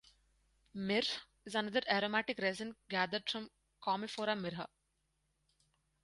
[0.73, 3.51] Myrrh is another aromatic resin gathered from
[3.83, 4.65] "Commiphora myrrha".